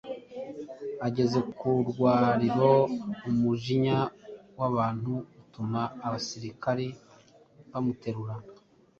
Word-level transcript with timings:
Ageze 1.07 1.39
ku 1.57 1.67
rwuririro, 1.87 2.73
umujinya 3.29 3.97
w’abantu 4.59 5.11
utuma 5.41 5.81
abasirikari 6.05 6.87
bamuterura; 7.71 8.35